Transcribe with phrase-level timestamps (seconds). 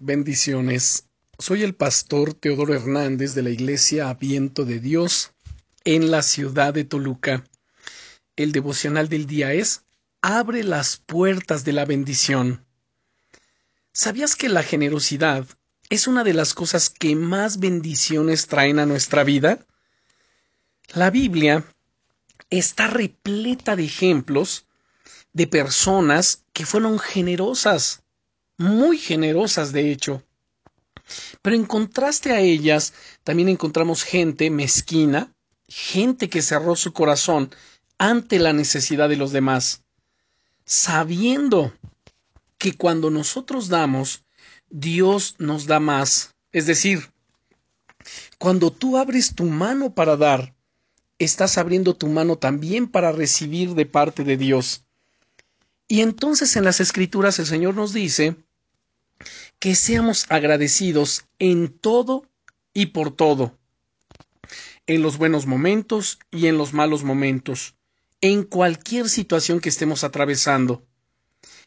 [0.00, 1.08] Bendiciones.
[1.40, 5.32] Soy el pastor Teodoro Hernández de la Iglesia Aviento de Dios
[5.82, 7.42] en la ciudad de Toluca.
[8.36, 9.82] El devocional del día es
[10.22, 12.64] Abre las puertas de la bendición.
[13.92, 15.48] ¿Sabías que la generosidad
[15.90, 19.66] es una de las cosas que más bendiciones traen a nuestra vida?
[20.94, 21.64] La Biblia
[22.50, 24.64] está repleta de ejemplos
[25.32, 28.04] de personas que fueron generosas
[28.58, 30.22] muy generosas de hecho.
[31.40, 32.92] Pero en contraste a ellas,
[33.24, 35.32] también encontramos gente mezquina,
[35.68, 37.50] gente que cerró su corazón
[37.96, 39.82] ante la necesidad de los demás,
[40.64, 41.72] sabiendo
[42.58, 44.24] que cuando nosotros damos,
[44.68, 46.34] Dios nos da más.
[46.52, 47.10] Es decir,
[48.38, 50.54] cuando tú abres tu mano para dar,
[51.18, 54.84] estás abriendo tu mano también para recibir de parte de Dios.
[55.88, 58.36] Y entonces en las Escrituras el Señor nos dice
[59.58, 62.24] que seamos agradecidos en todo
[62.74, 63.58] y por todo,
[64.86, 67.74] en los buenos momentos y en los malos momentos,
[68.20, 70.86] en cualquier situación que estemos atravesando,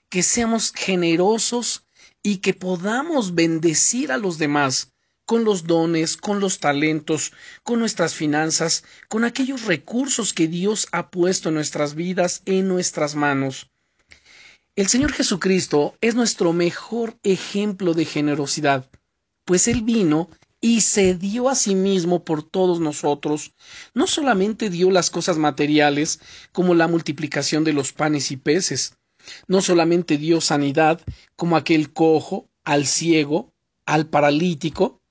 [0.10, 1.86] que seamos generosos
[2.24, 4.92] y que podamos bendecir a los demás
[5.26, 7.32] con los dones, con los talentos,
[7.64, 13.16] con nuestras finanzas, con aquellos recursos que Dios ha puesto en nuestras vidas, en nuestras
[13.16, 13.71] manos.
[14.78, 18.90] El Señor Jesucristo es nuestro mejor ejemplo de generosidad,
[19.44, 20.30] pues Él vino
[20.62, 23.52] y se dio a sí mismo por todos nosotros,
[23.94, 26.22] no solamente dio las cosas materiales
[26.54, 28.96] como la multiplicación de los panes y peces,
[29.46, 31.02] no solamente dio sanidad
[31.36, 33.52] como aquel cojo, al ciego,
[33.86, 35.02] al paralítico,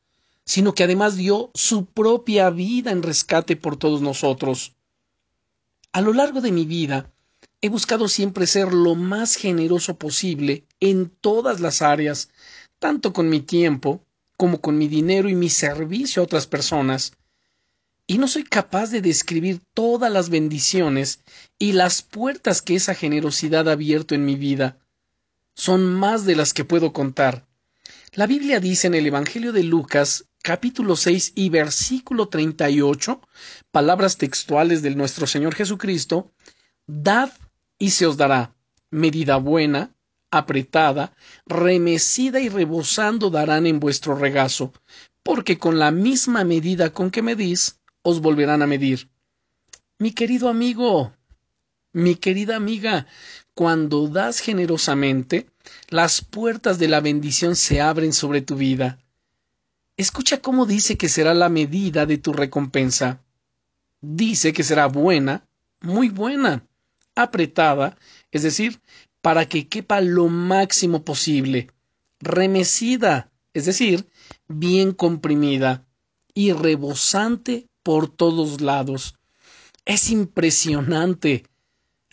[0.47, 4.73] sino que además dio su propia vida en rescate por todos nosotros.
[5.93, 7.13] A lo largo de mi vida
[7.63, 12.31] He buscado siempre ser lo más generoso posible en todas las áreas,
[12.79, 14.03] tanto con mi tiempo
[14.39, 17.13] como con mi dinero y mi servicio a otras personas.
[18.07, 21.21] Y no soy capaz de describir todas las bendiciones
[21.59, 24.79] y las puertas que esa generosidad ha abierto en mi vida.
[25.55, 27.47] Son más de las que puedo contar.
[28.15, 33.21] La Biblia dice en el Evangelio de Lucas, capítulo 6 y versículo 38,
[33.71, 36.33] palabras textuales de nuestro Señor Jesucristo,
[36.87, 37.31] Dad
[37.81, 38.55] y se os dará
[38.91, 39.91] medida buena,
[40.31, 44.73] apretada, remecida y rebosando darán en vuestro regazo,
[45.25, 49.09] porque con la misma medida con que medís, os volverán a medir.
[49.99, 51.13] Mi querido amigo,
[51.93, 53.07] mi querida amiga,
[53.55, 55.47] cuando das generosamente,
[55.89, 58.99] las puertas de la bendición se abren sobre tu vida.
[59.97, 63.21] Escucha cómo dice que será la medida de tu recompensa.
[64.01, 65.47] Dice que será buena,
[65.81, 66.65] muy buena
[67.23, 67.97] apretada,
[68.31, 68.81] es decir,
[69.21, 71.71] para que quepa lo máximo posible,
[72.21, 74.09] remecida, es decir,
[74.49, 75.85] bien comprimida
[76.35, 79.17] y rebosante por todos lados.
[79.85, 81.45] Es impresionante.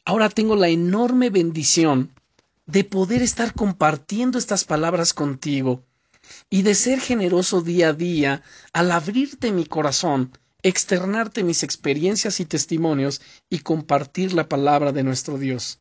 [0.05, 2.11] Ahora tengo la enorme bendición
[2.65, 5.83] de poder estar compartiendo estas palabras contigo
[6.49, 8.43] y de ser generoso día a día
[8.73, 10.31] al abrirte mi corazón
[10.67, 15.79] externarte mis experiencias y testimonios y compartir la palabra de nuestro Dios.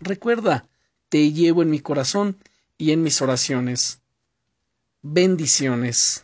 [0.00, 0.68] Recuerda,
[1.08, 2.36] te llevo en mi corazón
[2.78, 4.00] y en mis oraciones.
[5.02, 6.22] Bendiciones.